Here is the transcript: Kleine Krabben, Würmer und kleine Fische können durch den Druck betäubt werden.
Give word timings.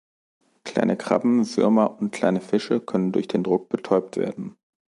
Kleine 0.65 0.97
Krabben, 0.97 1.45
Würmer 1.55 1.99
und 1.99 2.09
kleine 2.11 2.41
Fische 2.41 2.79
können 2.81 3.11
durch 3.11 3.27
den 3.27 3.43
Druck 3.43 3.69
betäubt 3.69 4.17
werden. 4.17 4.57